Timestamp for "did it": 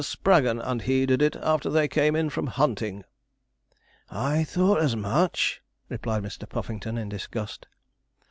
1.05-1.35